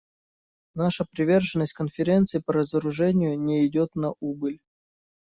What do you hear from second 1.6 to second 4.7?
Конференции по разоружению не идет на убыль.